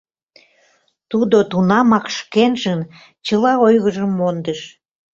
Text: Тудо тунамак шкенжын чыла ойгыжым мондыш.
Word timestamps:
Тудо 1.11 1.37
тунамак 1.51 2.05
шкенжын 2.17 2.79
чыла 3.25 3.53
ойгыжым 3.65 4.11
мондыш. 4.19 4.59